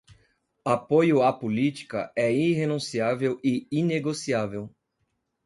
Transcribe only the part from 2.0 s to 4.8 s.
é irrenunciável e inegociável